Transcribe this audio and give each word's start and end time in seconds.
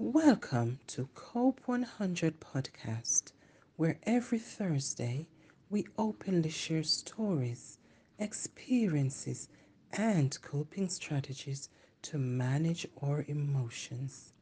Welcome 0.00 0.78
to 0.88 1.08
Cope 1.16 1.60
100 1.66 2.38
Podcast, 2.38 3.32
where 3.74 3.98
every 4.04 4.38
Thursday 4.38 5.26
we 5.70 5.88
openly 5.98 6.50
share 6.50 6.84
stories, 6.84 7.80
experiences, 8.16 9.48
and 9.92 10.40
coping 10.40 10.88
strategies 10.88 11.68
to 12.02 12.16
manage 12.16 12.86
our 13.02 13.24
emotions. 13.26 14.34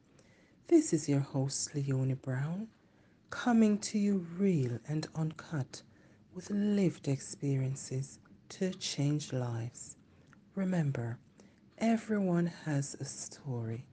This 0.67 0.93
is 0.93 1.09
your 1.09 1.21
host, 1.21 1.73
Leonie 1.73 2.13
Brown, 2.13 2.67
coming 3.31 3.79
to 3.79 3.97
you 3.97 4.27
real 4.37 4.77
and 4.87 5.07
uncut 5.15 5.81
with 6.35 6.51
lived 6.51 7.07
experiences 7.07 8.19
to 8.49 8.69
change 8.75 9.33
lives. 9.33 9.97
Remember, 10.53 11.17
everyone 11.79 12.45
has 12.65 12.95
a 12.99 13.05
story 13.05 13.85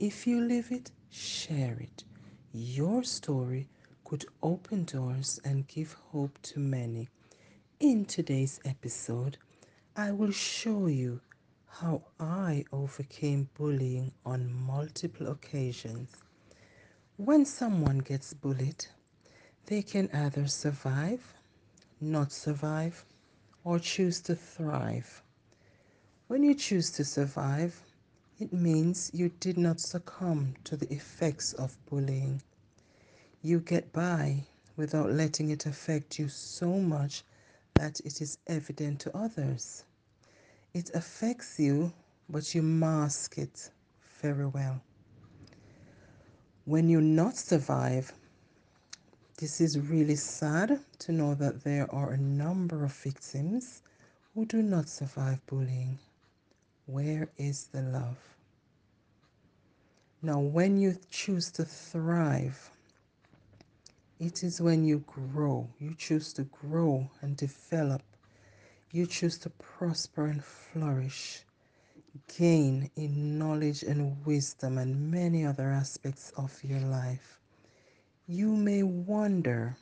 if 0.00 0.28
you 0.28 0.40
live 0.40 0.70
it, 0.70 0.92
share 1.10 1.76
it. 1.80 2.04
Your 2.52 3.02
story 3.04 3.68
could 4.04 4.24
open 4.42 4.84
doors 4.84 5.40
and 5.44 5.66
give 5.68 5.92
hope 6.12 6.38
to 6.42 6.60
many. 6.60 7.08
In 7.80 8.04
today's 8.04 8.60
episode, 8.64 9.38
I 9.96 10.12
will 10.12 10.30
show 10.32 10.86
you 10.86 11.20
how 11.66 12.02
I 12.18 12.64
overcame 12.72 13.48
bullying 13.54 14.12
on 14.24 14.52
multiple 14.52 15.28
occasions. 15.28 16.16
When 17.16 17.44
someone 17.44 17.98
gets 17.98 18.32
bullied, 18.34 18.86
they 19.66 19.82
can 19.82 20.08
either 20.12 20.46
survive, 20.48 21.34
not 22.00 22.32
survive, 22.32 23.04
or 23.64 23.78
choose 23.78 24.20
to 24.22 24.34
thrive. 24.34 25.22
When 26.28 26.42
you 26.42 26.54
choose 26.54 26.90
to 26.92 27.04
survive, 27.04 27.82
it 28.40 28.52
means 28.52 29.10
you 29.12 29.30
did 29.40 29.58
not 29.58 29.80
succumb 29.80 30.54
to 30.62 30.76
the 30.76 30.92
effects 30.92 31.52
of 31.54 31.76
bullying. 31.86 32.40
You 33.42 33.58
get 33.58 33.92
by 33.92 34.44
without 34.76 35.10
letting 35.10 35.50
it 35.50 35.66
affect 35.66 36.18
you 36.18 36.28
so 36.28 36.78
much 36.78 37.24
that 37.74 37.98
it 38.00 38.20
is 38.20 38.38
evident 38.46 39.00
to 39.00 39.16
others. 39.16 39.84
It 40.72 40.90
affects 40.94 41.58
you, 41.58 41.92
but 42.28 42.54
you 42.54 42.62
mask 42.62 43.38
it 43.38 43.70
very 44.20 44.46
well. 44.46 44.80
When 46.64 46.88
you 46.88 47.00
not 47.00 47.36
survive, 47.36 48.12
this 49.38 49.60
is 49.60 49.78
really 49.78 50.16
sad 50.16 50.80
to 51.00 51.12
know 51.12 51.34
that 51.34 51.64
there 51.64 51.92
are 51.92 52.12
a 52.12 52.18
number 52.18 52.84
of 52.84 52.92
victims 52.92 53.82
who 54.34 54.44
do 54.44 54.62
not 54.62 54.88
survive 54.88 55.44
bullying. 55.46 55.98
Where 56.88 57.28
is 57.36 57.66
the 57.66 57.82
love? 57.82 58.16
Now, 60.22 60.40
when 60.40 60.78
you 60.78 60.96
choose 61.10 61.50
to 61.52 61.64
thrive, 61.66 62.70
it 64.18 64.42
is 64.42 64.58
when 64.62 64.84
you 64.86 65.04
grow. 65.06 65.68
You 65.78 65.94
choose 65.94 66.32
to 66.32 66.44
grow 66.44 67.10
and 67.20 67.36
develop. 67.36 68.00
You 68.90 69.04
choose 69.04 69.36
to 69.40 69.50
prosper 69.50 70.28
and 70.28 70.42
flourish, 70.42 71.44
gain 72.38 72.90
in 72.96 73.38
knowledge 73.38 73.82
and 73.82 74.24
wisdom 74.24 74.78
and 74.78 75.10
many 75.10 75.44
other 75.44 75.70
aspects 75.70 76.32
of 76.38 76.58
your 76.64 76.80
life. 76.80 77.38
You 78.26 78.56
may 78.56 78.82
wonder 78.82 79.76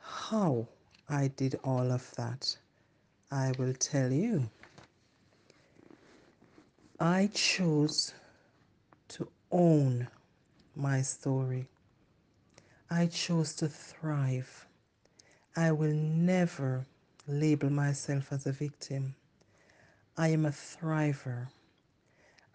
how 0.00 0.66
I 1.08 1.28
did 1.28 1.60
all 1.62 1.92
of 1.92 2.10
that. 2.16 2.58
I 3.30 3.52
will 3.56 3.74
tell 3.74 4.12
you. 4.12 4.50
I 7.00 7.30
chose 7.32 8.12
to 9.10 9.28
own 9.52 10.08
my 10.74 11.00
story. 11.02 11.68
I 12.90 13.06
chose 13.06 13.54
to 13.56 13.68
thrive. 13.68 14.66
I 15.54 15.70
will 15.70 15.94
never 15.94 16.86
label 17.28 17.70
myself 17.70 18.32
as 18.32 18.46
a 18.46 18.52
victim. 18.52 19.14
I 20.16 20.30
am 20.30 20.44
a 20.44 20.50
thriver. 20.50 21.46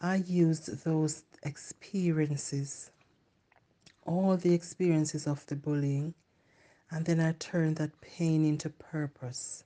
I 0.01 0.17
used 0.17 0.83
those 0.83 1.23
experiences, 1.43 2.91
all 4.05 4.35
the 4.35 4.53
experiences 4.53 5.25
of 5.25 5.45
the 5.45 5.55
bullying, 5.55 6.15
and 6.91 7.05
then 7.05 7.21
I 7.21 7.31
turned 7.39 7.77
that 7.77 8.01
pain 8.01 8.43
into 8.43 8.69
purpose. 8.69 9.63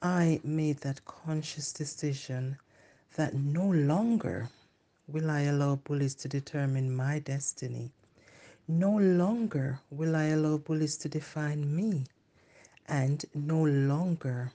I 0.00 0.40
made 0.44 0.78
that 0.82 1.04
conscious 1.04 1.72
decision 1.72 2.58
that 3.16 3.34
no 3.34 3.66
longer 3.66 4.48
will 5.06 5.30
I 5.30 5.42
allow 5.42 5.76
bullies 5.76 6.14
to 6.16 6.28
determine 6.28 6.94
my 6.94 7.18
destiny. 7.18 7.90
No 8.68 8.96
longer 8.98 9.80
will 9.90 10.16
I 10.16 10.26
allow 10.26 10.58
bullies 10.58 10.96
to 10.98 11.08
define 11.08 11.74
me. 11.74 12.04
And 12.88 13.24
no 13.34 13.62
longer 13.64 14.52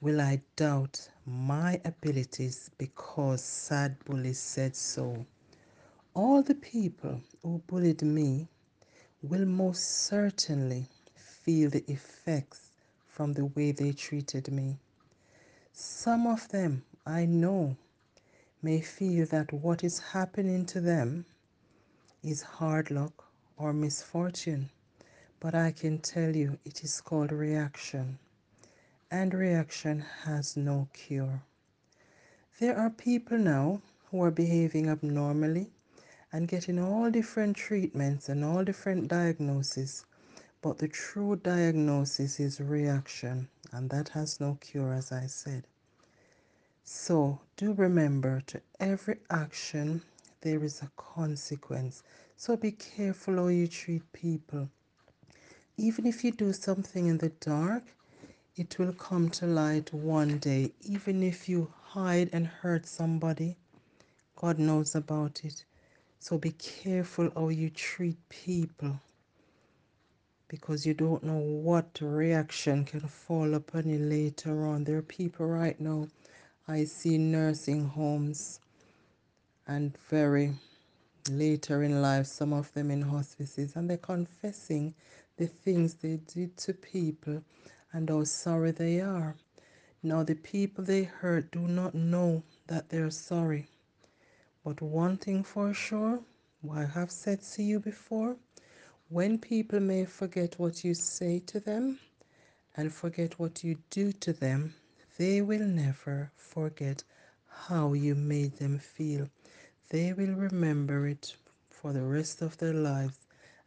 will 0.00 0.20
I 0.20 0.42
doubt 0.56 1.08
my 1.26 1.80
abilities 1.84 2.70
because 2.78 3.42
sad 3.42 3.96
bullies 4.04 4.38
said 4.38 4.76
so. 4.76 5.24
All 6.14 6.42
the 6.42 6.54
people 6.54 7.20
who 7.42 7.58
bullied 7.66 8.02
me 8.02 8.48
will 9.22 9.46
most 9.46 9.84
certainly 10.06 10.86
feel 11.16 11.70
the 11.70 11.84
effects 11.90 12.70
from 13.06 13.32
the 13.32 13.46
way 13.46 13.72
they 13.72 13.92
treated 13.92 14.52
me. 14.52 14.78
Some 15.72 16.26
of 16.26 16.48
them 16.48 16.84
I 17.06 17.26
know 17.26 17.76
may 18.62 18.80
feel 18.80 19.26
that 19.26 19.52
what 19.52 19.84
is 19.84 19.98
happening 19.98 20.64
to 20.66 20.80
them 20.80 21.26
is 22.22 22.40
hard 22.40 22.90
luck 22.90 23.26
or 23.58 23.74
misfortune, 23.74 24.70
but 25.38 25.54
I 25.54 25.70
can 25.70 25.98
tell 25.98 26.34
you 26.34 26.58
it 26.64 26.82
is 26.82 27.02
called 27.02 27.30
reaction, 27.30 28.18
and 29.10 29.34
reaction 29.34 30.00
has 30.22 30.56
no 30.56 30.88
cure. 30.94 31.42
There 32.58 32.78
are 32.78 32.88
people 32.88 33.36
now 33.36 33.82
who 34.06 34.22
are 34.22 34.30
behaving 34.30 34.88
abnormally 34.88 35.70
and 36.32 36.48
getting 36.48 36.78
all 36.78 37.10
different 37.10 37.56
treatments 37.58 38.30
and 38.30 38.42
all 38.42 38.64
different 38.64 39.08
diagnoses, 39.08 40.06
but 40.62 40.78
the 40.78 40.88
true 40.88 41.36
diagnosis 41.36 42.40
is 42.40 42.60
reaction, 42.60 43.48
and 43.72 43.90
that 43.90 44.08
has 44.08 44.40
no 44.40 44.56
cure, 44.62 44.94
as 44.94 45.12
I 45.12 45.26
said. 45.26 45.66
So 46.86 47.40
do 47.56 47.72
remember 47.72 48.42
to 48.48 48.60
every 48.78 49.18
action 49.30 50.02
there 50.42 50.62
is 50.62 50.82
a 50.82 50.90
consequence. 50.96 52.02
So 52.36 52.56
be 52.58 52.72
careful 52.72 53.36
how 53.36 53.46
you 53.48 53.68
treat 53.68 54.12
people. 54.12 54.68
Even 55.78 56.06
if 56.06 56.22
you 56.22 56.30
do 56.30 56.52
something 56.52 57.06
in 57.06 57.18
the 57.18 57.30
dark, 57.40 57.84
it 58.56 58.78
will 58.78 58.92
come 58.92 59.30
to 59.30 59.46
light 59.46 59.94
one 59.94 60.38
day. 60.38 60.72
Even 60.82 61.22
if 61.22 61.48
you 61.48 61.72
hide 61.82 62.28
and 62.34 62.46
hurt 62.46 62.86
somebody, 62.86 63.56
God 64.36 64.58
knows 64.58 64.94
about 64.94 65.42
it. 65.44 65.64
So 66.20 66.36
be 66.36 66.52
careful 66.52 67.30
how 67.34 67.48
you 67.48 67.70
treat 67.70 68.18
people 68.28 69.00
because 70.48 70.84
you 70.86 70.94
don't 70.94 71.24
know 71.24 71.38
what 71.38 71.98
reaction 72.02 72.84
can 72.84 73.00
fall 73.00 73.54
upon 73.54 73.88
you 73.88 73.98
later 73.98 74.66
on. 74.66 74.84
There 74.84 74.98
are 74.98 75.02
people 75.02 75.46
right 75.46 75.80
now 75.80 76.08
I 76.66 76.84
see 76.84 77.18
nursing 77.18 77.88
homes 77.88 78.58
and 79.66 79.94
very 80.08 80.54
later 81.28 81.82
in 81.82 82.00
life, 82.00 82.26
some 82.26 82.54
of 82.54 82.72
them 82.72 82.90
in 82.90 83.02
hospices, 83.02 83.76
and 83.76 83.90
they're 83.90 83.98
confessing 83.98 84.94
the 85.36 85.46
things 85.46 85.92
they 85.92 86.16
did 86.16 86.56
to 86.56 86.72
people 86.72 87.42
and 87.92 88.08
how 88.08 88.24
sorry 88.24 88.70
they 88.70 89.02
are. 89.02 89.36
Now, 90.02 90.22
the 90.22 90.36
people 90.36 90.84
they 90.84 91.04
hurt 91.04 91.50
do 91.50 91.60
not 91.60 91.94
know 91.94 92.42
that 92.66 92.88
they're 92.88 93.10
sorry. 93.10 93.66
But 94.64 94.80
one 94.80 95.18
thing 95.18 95.42
for 95.42 95.74
sure, 95.74 96.20
what 96.62 96.78
I 96.78 96.86
have 96.86 97.10
said 97.10 97.42
to 97.42 97.62
you 97.62 97.78
before, 97.78 98.36
when 99.10 99.38
people 99.38 99.80
may 99.80 100.06
forget 100.06 100.58
what 100.58 100.82
you 100.82 100.94
say 100.94 101.40
to 101.40 101.60
them 101.60 101.98
and 102.74 102.90
forget 102.90 103.38
what 103.38 103.62
you 103.62 103.76
do 103.90 104.12
to 104.12 104.32
them, 104.32 104.74
they 105.16 105.40
will 105.40 105.64
never 105.66 106.30
forget 106.36 107.02
how 107.48 107.92
you 107.92 108.14
made 108.14 108.56
them 108.58 108.78
feel. 108.78 109.28
They 109.90 110.12
will 110.12 110.34
remember 110.34 111.06
it 111.06 111.36
for 111.70 111.92
the 111.92 112.02
rest 112.02 112.42
of 112.42 112.58
their 112.58 112.72
lives. 112.74 113.18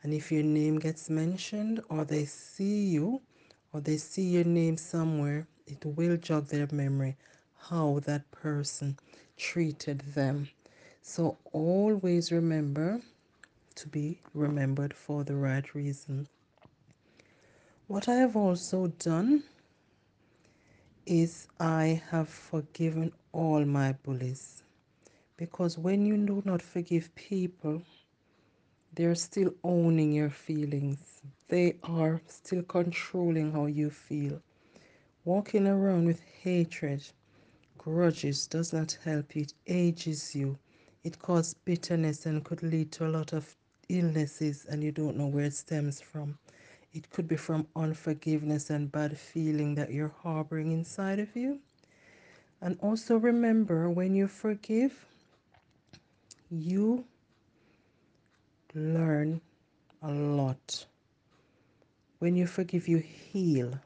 And 0.03 0.13
if 0.13 0.31
your 0.31 0.43
name 0.43 0.79
gets 0.79 1.09
mentioned, 1.09 1.81
or 1.89 2.05
they 2.05 2.25
see 2.25 2.85
you, 2.87 3.21
or 3.73 3.81
they 3.81 3.97
see 3.97 4.23
your 4.23 4.43
name 4.45 4.77
somewhere, 4.77 5.47
it 5.67 5.85
will 5.85 6.17
jog 6.17 6.47
their 6.47 6.67
memory 6.71 7.15
how 7.69 7.99
that 8.05 8.29
person 8.31 8.97
treated 9.37 9.99
them. 10.15 10.49
So 11.01 11.37
always 11.53 12.31
remember 12.31 13.01
to 13.75 13.87
be 13.87 14.19
remembered 14.33 14.93
for 14.93 15.23
the 15.23 15.35
right 15.35 15.73
reason. 15.73 16.27
What 17.87 18.07
I 18.07 18.15
have 18.15 18.35
also 18.35 18.87
done 18.87 19.43
is 21.07 21.47
I 21.59 22.03
have 22.11 22.29
forgiven 22.29 23.13
all 23.33 23.65
my 23.65 23.93
bullies. 23.93 24.63
Because 25.37 25.77
when 25.77 26.05
you 26.05 26.17
do 26.17 26.43
not 26.45 26.61
forgive 26.61 27.15
people, 27.15 27.83
They're 28.93 29.15
still 29.15 29.53
owning 29.63 30.11
your 30.13 30.29
feelings. 30.29 31.21
They 31.49 31.77
are 31.83 32.21
still 32.27 32.63
controlling 32.63 33.53
how 33.53 33.67
you 33.67 33.89
feel. 33.89 34.41
Walking 35.25 35.67
around 35.67 36.05
with 36.07 36.21
hatred, 36.43 37.03
grudges 37.77 38.47
does 38.47 38.73
not 38.73 38.97
help. 39.03 39.35
It 39.37 39.53
ages 39.67 40.35
you. 40.35 40.57
It 41.03 41.19
causes 41.19 41.53
bitterness 41.55 42.25
and 42.25 42.43
could 42.43 42.63
lead 42.63 42.91
to 42.93 43.07
a 43.07 43.09
lot 43.11 43.33
of 43.33 43.55
illnesses, 43.89 44.65
and 44.69 44.83
you 44.83 44.91
don't 44.91 45.17
know 45.17 45.27
where 45.27 45.45
it 45.45 45.53
stems 45.53 46.01
from. 46.01 46.39
It 46.97 47.11
could 47.11 47.27
be 47.27 47.35
from 47.35 47.67
unforgiveness 47.75 48.71
and 48.71 48.91
bad 48.91 49.15
feeling 49.19 49.75
that 49.75 49.91
you're 49.91 50.15
harboring 50.23 50.71
inside 50.71 51.19
of 51.19 51.35
you. 51.35 51.59
And 52.59 52.75
also 52.81 53.17
remember 53.17 53.87
when 53.87 54.15
you 54.15 54.27
forgive, 54.27 55.05
you 56.49 57.05
learn 58.73 59.39
a 60.01 60.11
lot. 60.11 60.87
When 62.17 62.35
you 62.35 62.47
forgive, 62.47 62.87
you 62.87 62.97
heal. 62.97 63.79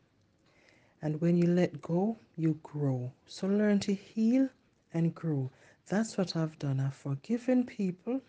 And 1.02 1.20
when 1.20 1.36
you 1.36 1.48
let 1.48 1.82
go, 1.82 2.16
you 2.38 2.58
grow. 2.64 3.12
So 3.26 3.46
learn 3.46 3.82
to 3.82 3.94
heal 3.94 4.48
and 4.94 5.14
grow. 5.14 5.52
That's 5.90 6.18
what 6.18 6.38
I've 6.38 6.58
done. 6.60 6.80
I've 6.80 6.96
forgiven 6.96 7.66
people. 7.66 8.22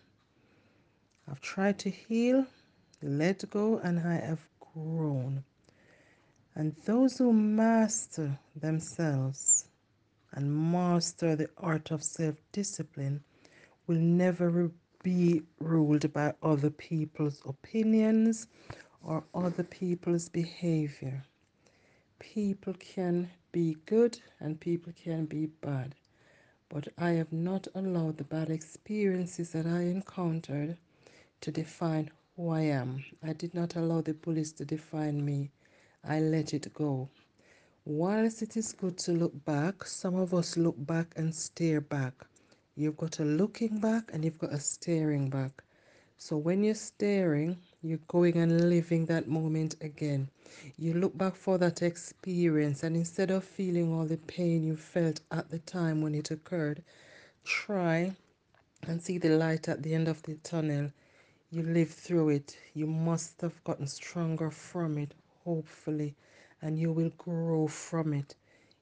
I've 1.25 1.39
tried 1.39 1.79
to 1.79 1.89
heal, 1.89 2.45
let 3.01 3.49
go, 3.49 3.77
and 3.77 3.97
I 3.97 4.15
have 4.15 4.45
grown. 4.73 5.43
And 6.55 6.75
those 6.85 7.17
who 7.17 7.33
master 7.33 8.39
themselves 8.55 9.65
and 10.31 10.71
master 10.71 11.35
the 11.35 11.49
art 11.57 11.91
of 11.91 12.03
self 12.03 12.35
discipline 12.51 13.23
will 13.87 13.97
never 13.97 14.71
be 15.03 15.43
ruled 15.59 16.11
by 16.13 16.33
other 16.41 16.69
people's 16.69 17.41
opinions 17.45 18.47
or 19.03 19.23
other 19.35 19.63
people's 19.63 20.29
behavior. 20.29 21.23
People 22.19 22.73
can 22.79 23.29
be 23.51 23.75
good 23.85 24.17
and 24.39 24.59
people 24.59 24.93
can 25.03 25.25
be 25.25 25.47
bad, 25.47 25.93
but 26.69 26.87
I 26.97 27.11
have 27.11 27.33
not 27.33 27.67
allowed 27.75 28.17
the 28.17 28.23
bad 28.23 28.49
experiences 28.49 29.51
that 29.51 29.65
I 29.65 29.81
encountered 29.81 30.77
to 31.41 31.51
define 31.51 32.09
who 32.35 32.49
I 32.49 32.61
am. 32.61 33.03
I 33.23 33.33
did 33.33 33.53
not 33.53 33.75
allow 33.75 34.01
the 34.01 34.13
police 34.13 34.51
to 34.53 34.65
define 34.65 35.23
me. 35.23 35.51
I 36.03 36.19
let 36.19 36.53
it 36.53 36.73
go. 36.73 37.09
Whilst 37.85 38.41
it 38.41 38.57
is 38.57 38.73
good 38.73 38.97
to 38.99 39.11
look 39.11 39.45
back, 39.45 39.85
some 39.85 40.15
of 40.15 40.33
us 40.33 40.57
look 40.57 40.75
back 40.77 41.13
and 41.15 41.33
stare 41.33 41.81
back. 41.81 42.13
You've 42.75 42.97
got 42.97 43.19
a 43.19 43.25
looking 43.25 43.79
back 43.79 44.09
and 44.13 44.25
you've 44.25 44.39
got 44.39 44.53
a 44.53 44.59
staring 44.59 45.29
back. 45.29 45.63
So 46.17 46.37
when 46.37 46.63
you're 46.63 46.75
staring, 46.75 47.57
you're 47.81 47.99
going 48.07 48.37
and 48.37 48.69
living 48.69 49.05
that 49.07 49.27
moment 49.27 49.75
again. 49.81 50.29
You 50.77 50.93
look 50.93 51.17
back 51.17 51.35
for 51.35 51.57
that 51.57 51.81
experience, 51.81 52.83
and 52.83 52.95
instead 52.95 53.29
of 53.29 53.43
feeling 53.43 53.93
all 53.93 54.05
the 54.05 54.17
pain 54.17 54.63
you 54.63 54.77
felt 54.77 55.19
at 55.31 55.49
the 55.51 55.59
time 55.59 56.01
when 56.01 56.15
it 56.15 56.31
occurred, 56.31 56.81
try 57.43 58.15
and 58.87 59.01
see 59.01 59.17
the 59.17 59.29
light 59.29 59.67
at 59.67 59.83
the 59.83 59.93
end 59.93 60.07
of 60.07 60.23
the 60.23 60.35
tunnel. 60.35 60.91
You 61.53 61.61
lived 61.61 61.93
through 61.93 62.29
it. 62.29 62.57
You 62.73 62.87
must 62.87 63.41
have 63.41 63.63
gotten 63.63 63.85
stronger 63.85 64.49
from 64.49 64.97
it, 64.97 65.13
hopefully, 65.43 66.15
and 66.63 66.79
you 66.79 66.91
will 66.91 67.11
grow 67.11 67.67
from 67.67 68.11
it. 68.11 68.33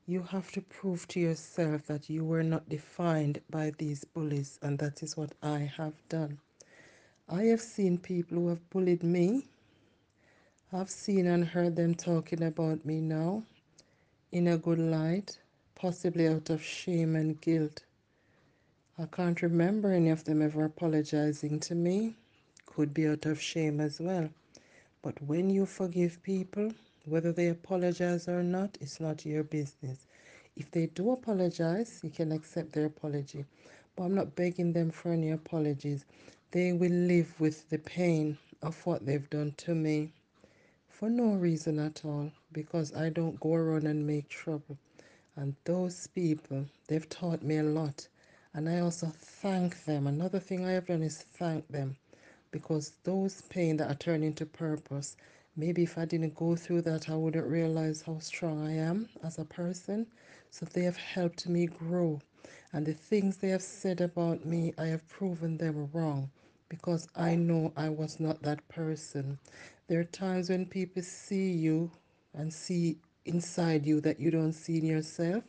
You 0.07 0.21
have 0.23 0.53
to 0.53 0.61
prove 0.61 1.05
to 1.09 1.19
yourself 1.19 1.85
that 1.87 2.09
you 2.09 2.23
were 2.23 2.43
not 2.43 2.69
defined 2.69 3.41
by 3.49 3.71
these 3.77 4.05
bullies, 4.05 4.57
and 4.61 4.79
that 4.79 5.03
is 5.03 5.17
what 5.17 5.33
I 5.43 5.69
have 5.75 5.95
done. 6.07 6.39
I 7.27 7.43
have 7.43 7.59
seen 7.59 7.97
people 7.97 8.37
who 8.37 8.47
have 8.47 8.69
bullied 8.69 9.03
me. 9.03 9.47
I've 10.71 10.89
seen 10.89 11.27
and 11.27 11.43
heard 11.43 11.75
them 11.75 11.93
talking 11.93 12.41
about 12.41 12.85
me 12.85 13.01
now 13.01 13.43
in 14.31 14.47
a 14.47 14.57
good 14.57 14.79
light, 14.79 15.37
possibly 15.75 16.25
out 16.25 16.49
of 16.49 16.63
shame 16.63 17.17
and 17.17 17.41
guilt. 17.41 17.83
I 18.97 19.07
can't 19.07 19.41
remember 19.41 19.91
any 19.91 20.09
of 20.09 20.23
them 20.23 20.41
ever 20.41 20.63
apologizing 20.63 21.59
to 21.59 21.75
me. 21.75 22.15
Could 22.73 22.93
be 22.93 23.05
out 23.05 23.25
of 23.25 23.41
shame 23.41 23.81
as 23.81 23.99
well. 23.99 24.29
But 25.01 25.21
when 25.21 25.49
you 25.49 25.65
forgive 25.65 26.23
people, 26.23 26.71
whether 27.03 27.33
they 27.33 27.49
apologize 27.49 28.29
or 28.29 28.43
not, 28.43 28.77
it's 28.79 29.01
not 29.01 29.25
your 29.25 29.43
business. 29.43 30.07
If 30.55 30.71
they 30.71 30.85
do 30.85 31.11
apologize, 31.11 31.99
you 32.01 32.09
can 32.09 32.31
accept 32.31 32.71
their 32.71 32.85
apology. 32.85 33.43
But 33.95 34.03
I'm 34.03 34.15
not 34.15 34.37
begging 34.37 34.71
them 34.71 34.89
for 34.89 35.11
any 35.11 35.31
apologies. 35.31 36.05
They 36.51 36.71
will 36.71 36.93
live 36.93 37.37
with 37.41 37.69
the 37.69 37.77
pain 37.77 38.37
of 38.61 38.85
what 38.85 39.05
they've 39.05 39.29
done 39.29 39.53
to 39.57 39.75
me 39.75 40.13
for 40.87 41.09
no 41.09 41.33
reason 41.33 41.77
at 41.77 42.05
all 42.05 42.31
because 42.53 42.95
I 42.95 43.09
don't 43.09 43.39
go 43.41 43.55
around 43.55 43.85
and 43.85 44.07
make 44.07 44.29
trouble. 44.29 44.77
And 45.35 45.55
those 45.65 46.07
people, 46.07 46.65
they've 46.87 47.09
taught 47.09 47.43
me 47.43 47.57
a 47.57 47.63
lot. 47.63 48.07
And 48.53 48.69
I 48.69 48.79
also 48.79 49.07
thank 49.07 49.83
them. 49.83 50.07
Another 50.07 50.39
thing 50.39 50.65
I 50.65 50.71
have 50.71 50.87
done 50.87 51.01
is 51.03 51.17
thank 51.17 51.67
them 51.67 51.97
because 52.51 52.93
those 53.03 53.41
pain 53.41 53.77
that 53.77 53.89
are 53.91 53.95
turned 53.95 54.23
into 54.23 54.45
purpose, 54.45 55.15
maybe 55.55 55.83
if 55.83 55.97
I 55.97 56.05
didn't 56.05 56.35
go 56.35 56.55
through 56.55 56.81
that, 56.83 57.09
I 57.09 57.15
wouldn't 57.15 57.47
realize 57.47 58.01
how 58.03 58.19
strong 58.19 58.65
I 58.65 58.73
am 58.73 59.09
as 59.23 59.39
a 59.39 59.45
person. 59.45 60.07
So 60.51 60.65
they 60.65 60.83
have 60.83 60.97
helped 60.97 61.47
me 61.47 61.67
grow. 61.67 62.21
And 62.73 62.85
the 62.85 62.93
things 62.93 63.37
they 63.37 63.49
have 63.49 63.61
said 63.61 64.01
about 64.01 64.45
me, 64.45 64.73
I 64.77 64.85
have 64.87 65.07
proven 65.07 65.57
them 65.57 65.89
wrong 65.93 66.29
because 66.69 67.07
I 67.15 67.35
know 67.35 67.73
I 67.77 67.89
was 67.89 68.19
not 68.19 68.41
that 68.43 68.67
person. 68.69 69.39
There 69.87 69.99
are 69.99 70.05
times 70.05 70.49
when 70.49 70.65
people 70.65 71.03
see 71.03 71.51
you 71.51 71.91
and 72.33 72.53
see 72.53 72.97
inside 73.25 73.85
you 73.85 74.01
that 74.01 74.19
you 74.19 74.31
don't 74.31 74.53
see 74.53 74.77
in 74.77 74.85
yourself. 74.85 75.43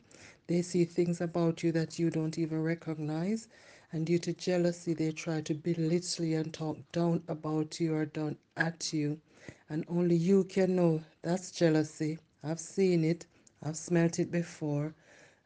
They 0.46 0.62
see 0.62 0.84
things 0.84 1.20
about 1.20 1.62
you 1.62 1.72
that 1.72 1.98
you 1.98 2.10
don't 2.10 2.38
even 2.38 2.62
recognize. 2.62 3.48
And 3.92 4.06
due 4.06 4.18
to 4.18 4.32
jealousy, 4.32 4.94
they 4.94 5.12
try 5.12 5.40
to 5.42 5.54
belittle 5.54 6.24
you 6.24 6.38
and 6.40 6.52
talk 6.52 6.78
down 6.92 7.22
about 7.28 7.78
you 7.78 7.94
or 7.94 8.06
down 8.06 8.38
at 8.56 8.92
you. 8.92 9.20
And 9.68 9.84
only 9.88 10.16
you 10.16 10.44
can 10.44 10.74
know 10.74 11.02
that's 11.22 11.52
jealousy. 11.52 12.18
I've 12.42 12.60
seen 12.60 13.04
it, 13.04 13.26
I've 13.62 13.76
smelt 13.76 14.18
it 14.18 14.30
before, 14.32 14.94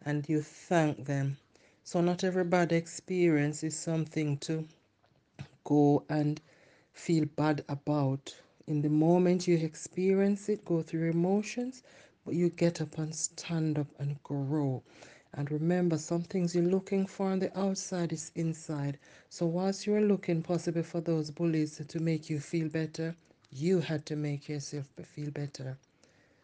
and 0.05 0.27
you 0.29 0.41
thank 0.41 1.05
them. 1.05 1.37
So, 1.85 2.01
not 2.01 2.25
every 2.25 2.45
bad 2.45 2.73
experience 2.73 3.63
is 3.63 3.77
something 3.77 4.39
to 4.39 4.67
go 5.65 6.05
and 6.09 6.41
feel 6.93 7.25
bad 7.27 7.65
about. 7.69 8.35
In 8.67 8.83
the 8.83 8.89
moment 8.89 9.47
you 9.47 9.57
experience 9.59 10.49
it, 10.49 10.65
go 10.65 10.83
through 10.83 11.11
emotions, 11.11 11.83
but 12.25 12.35
you 12.35 12.51
get 12.51 12.81
up 12.81 12.99
and 12.99 13.15
stand 13.15 13.79
up 13.79 13.89
and 13.99 14.23
grow. 14.23 14.83
And 15.37 15.51
remember, 15.51 15.99
some 15.99 16.23
things 16.23 16.55
you're 16.55 16.65
looking 16.65 17.07
for 17.07 17.27
on 17.27 17.41
the 17.41 17.57
outside 17.59 18.13
is 18.13 18.33
inside. 18.35 18.99
So, 19.29 19.45
whilst 19.47 19.87
you're 19.87 20.01
looking 20.01 20.43
possibly 20.43 20.83
for 20.83 21.01
those 21.03 21.31
bullies 21.31 21.81
to 21.87 22.01
make 22.01 22.31
you 22.31 22.41
feel 22.41 22.69
better, 22.71 23.15
you 23.51 23.81
had 23.81 24.07
to 24.07 24.17
make 24.17 24.49
yourself 24.49 24.87
feel 25.05 25.31
better. 25.31 25.77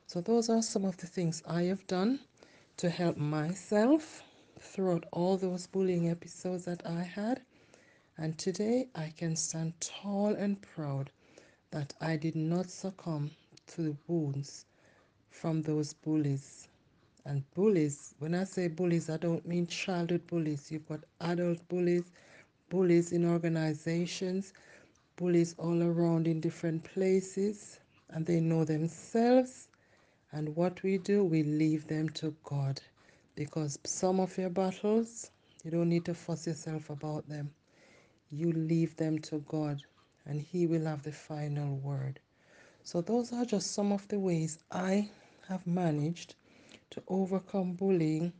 So, 0.06 0.20
those 0.20 0.50
are 0.50 0.62
some 0.62 0.84
of 0.84 0.98
the 0.98 1.06
things 1.06 1.42
I 1.46 1.62
have 1.62 1.86
done 1.86 2.20
to 2.76 2.90
help 2.90 3.16
myself 3.16 4.22
throughout 4.60 5.06
all 5.10 5.38
those 5.38 5.66
bullying 5.66 6.10
episodes 6.10 6.66
that 6.66 6.86
I 6.86 7.02
had. 7.02 7.40
And 8.18 8.38
today 8.38 8.88
I 8.94 9.12
can 9.16 9.36
stand 9.36 9.80
tall 9.80 10.34
and 10.34 10.60
proud 10.60 11.10
that 11.70 11.94
I 12.00 12.16
did 12.16 12.36
not 12.36 12.70
succumb 12.70 13.30
to 13.68 13.82
the 13.82 13.96
wounds 14.06 14.66
from 15.30 15.62
those 15.62 15.94
bullies. 15.94 16.68
And 17.24 17.48
bullies, 17.54 18.14
when 18.18 18.34
I 18.34 18.44
say 18.44 18.66
bullies, 18.68 19.08
I 19.08 19.16
don't 19.16 19.46
mean 19.46 19.66
childhood 19.68 20.26
bullies. 20.26 20.72
You've 20.72 20.88
got 20.88 21.04
adult 21.20 21.66
bullies, 21.68 22.10
bullies 22.68 23.12
in 23.12 23.24
organizations, 23.24 24.52
bullies 25.16 25.54
all 25.58 25.82
around 25.82 26.26
in 26.26 26.40
different 26.40 26.82
places, 26.82 27.78
and 28.10 28.26
they 28.26 28.40
know 28.40 28.64
themselves. 28.64 29.68
And 30.32 30.56
what 30.56 30.82
we 30.82 30.98
do, 30.98 31.22
we 31.24 31.44
leave 31.44 31.86
them 31.86 32.08
to 32.10 32.34
God. 32.42 32.80
Because 33.36 33.78
some 33.84 34.18
of 34.18 34.36
your 34.36 34.50
battles, 34.50 35.30
you 35.62 35.70
don't 35.70 35.88
need 35.88 36.04
to 36.06 36.14
fuss 36.14 36.46
yourself 36.46 36.90
about 36.90 37.28
them. 37.28 37.54
You 38.30 38.52
leave 38.52 38.96
them 38.96 39.18
to 39.20 39.38
God, 39.40 39.82
and 40.26 40.40
He 40.40 40.66
will 40.66 40.86
have 40.86 41.02
the 41.02 41.12
final 41.12 41.76
word. 41.76 42.18
So, 42.82 43.00
those 43.00 43.32
are 43.32 43.44
just 43.44 43.72
some 43.72 43.92
of 43.92 44.08
the 44.08 44.18
ways 44.18 44.58
I 44.72 45.08
have 45.48 45.66
managed 45.66 46.34
to 46.92 47.02
overcome 47.08 47.74
bullying 47.74 48.32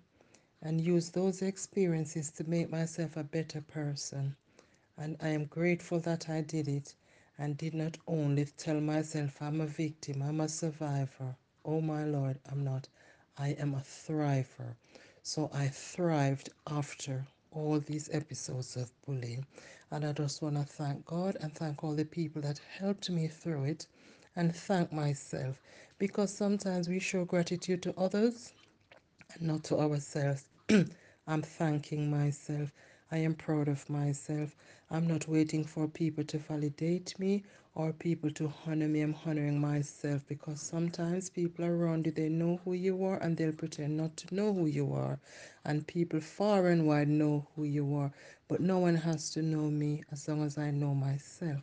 and 0.63 0.81
use 0.81 1.11
those 1.11 1.43
experiences 1.43 2.31
to 2.31 2.45
make 2.49 2.71
myself 2.71 3.17
a 3.17 3.25
better 3.25 3.61
person. 3.63 4.37
And 4.97 5.17
I 5.21 5.31
am 5.31 5.47
grateful 5.47 6.01
that 6.01 6.29
I 6.29 6.43
did 6.43 6.69
it 6.69 6.95
and 7.39 7.57
did 7.59 7.75
not 7.75 7.99
only 8.07 8.45
tell 8.45 8.81
myself 8.81 9.43
I'm 9.43 9.61
a 9.61 9.67
victim, 9.67 10.23
I'm 10.23 10.41
a 10.41 10.49
survivor. 10.49 11.37
Oh 11.65 11.81
my 11.81 12.05
Lord, 12.05 12.39
I'm 12.51 12.63
not. 12.65 12.89
I 13.39 13.51
am 13.51 13.75
a 13.75 13.81
thriver. 13.81 14.77
So 15.23 15.51
I 15.53 15.69
thrived 15.69 16.51
after 16.69 17.27
all 17.53 17.81
these 17.81 18.11
episodes 18.13 18.77
of 18.77 18.93
bullying. 19.07 19.47
And 19.91 20.05
I 20.05 20.13
just 20.13 20.43
want 20.43 20.57
to 20.57 20.65
thank 20.65 21.07
God 21.07 21.37
and 21.41 21.55
thank 21.55 21.83
all 21.83 21.95
the 21.95 22.05
people 22.05 22.43
that 22.43 22.61
helped 22.79 23.11
me 23.11 23.29
through 23.29 23.65
it 23.65 23.87
and 24.37 24.55
thank 24.55 24.93
myself 24.93 25.61
because 26.03 26.35
sometimes 26.35 26.89
we 26.89 26.99
show 26.99 27.25
gratitude 27.25 27.81
to 27.81 27.95
others 27.97 28.55
and 29.35 29.43
not 29.47 29.63
to 29.63 29.79
ourselves. 29.79 30.49
I'm 31.29 31.43
thanking 31.43 32.11
myself. 32.11 32.73
I 33.13 33.19
am 33.19 33.37
proud 33.37 33.69
of 33.69 33.89
myself. 33.89 34.57
I'm 34.91 35.07
not 35.07 35.29
waiting 35.29 35.65
for 35.65 35.87
people 35.87 36.25
to 36.25 36.39
validate 36.39 37.17
me 37.21 37.45
or 37.77 37.93
people 37.93 38.33
to 38.33 38.53
honor 38.67 38.89
me. 38.89 39.03
I'm 39.03 39.15
honoring 39.25 39.61
myself 39.61 40.27
because 40.27 40.61
sometimes 40.61 41.31
people 41.31 41.65
around 41.65 42.07
you 42.07 42.11
they 42.11 42.29
know 42.29 42.59
who 42.65 42.73
you 42.73 43.05
are 43.05 43.19
and 43.19 43.37
they'll 43.37 43.53
pretend 43.53 43.97
not 43.97 44.17
to 44.17 44.35
know 44.35 44.53
who 44.53 44.67
you 44.67 44.93
are. 44.93 45.21
And 45.65 45.87
people 45.87 46.19
far 46.19 46.67
and 46.67 46.85
wide 46.85 47.07
know 47.07 47.47
who 47.55 47.63
you 47.63 47.95
are. 47.95 48.11
But 48.49 48.61
no 48.61 48.81
one 48.81 48.97
has 48.97 49.31
to 49.35 49.43
know 49.43 49.71
me 49.71 50.03
as 50.11 50.27
long 50.27 50.43
as 50.43 50.59
I 50.59 50.73
know 50.73 50.97
myself. 50.97 51.63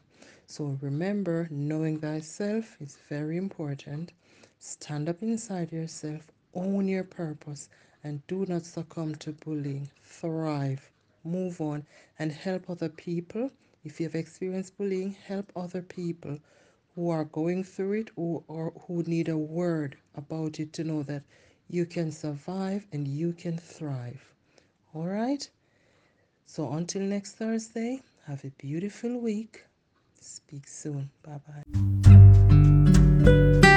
So 0.52 0.80
remember, 0.82 1.48
knowing 1.52 2.00
thyself 2.00 2.76
is 2.82 2.98
very 3.08 3.38
important. 3.38 4.14
Stand 4.58 5.08
up 5.08 5.22
inside 5.22 5.72
yourself, 5.72 6.32
own 6.56 6.88
your 6.88 7.04
purpose, 7.04 7.70
and 8.04 8.26
do 8.26 8.48
not 8.48 8.66
succumb 8.66 9.14
to 9.18 9.32
bullying. 9.32 9.92
Thrive, 10.04 10.90
move 11.24 11.62
on, 11.62 11.86
and 12.18 12.32
help 12.32 12.68
other 12.68 12.90
people. 12.90 13.52
If 13.84 14.00
you 14.00 14.08
have 14.08 14.16
experienced 14.16 14.76
bullying, 14.76 15.12
help 15.12 15.52
other 15.56 15.84
people 15.84 16.40
who 16.96 17.12
are 17.12 17.26
going 17.26 17.64
through 17.64 17.94
it 17.94 18.10
or, 18.16 18.44
or 18.48 18.72
who 18.88 19.04
need 19.04 19.30
a 19.30 19.38
word 19.38 19.98
about 20.16 20.60
it 20.60 20.74
to 20.74 20.84
know 20.84 21.04
that 21.04 21.22
you 21.70 21.86
can 21.86 22.12
survive 22.12 22.88
and 22.92 23.08
you 23.08 23.34
can 23.34 23.60
thrive. 23.60 24.34
All 24.96 25.06
right? 25.06 25.48
So 26.48 26.72
until 26.72 27.04
next 27.04 27.34
Thursday, 27.34 28.02
have 28.26 28.44
a 28.44 28.50
beautiful 28.50 29.20
week. 29.20 29.66
Speak 30.22 30.68
soon. 30.68 31.10
Bye 31.24 31.40
bye. 33.64 33.69